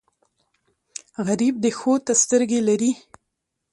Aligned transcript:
غریب 1.25 1.55
د 1.61 1.65
ښو 1.77 1.93
ته 2.05 2.13
سترګې 2.23 2.59
لري 2.69 2.91